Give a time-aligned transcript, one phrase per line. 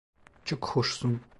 [0.45, 1.21] Çok hoşsun.